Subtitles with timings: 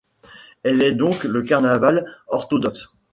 [0.63, 2.87] Elle est donc le Carnaval orthodoxe.